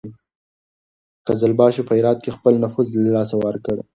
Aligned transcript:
قزلباشو 1.27 1.87
په 1.87 1.93
هرات 1.97 2.19
کې 2.23 2.35
خپل 2.37 2.53
نفوذ 2.63 2.87
له 3.03 3.09
لاسه 3.17 3.35
ورکړ. 3.45 3.75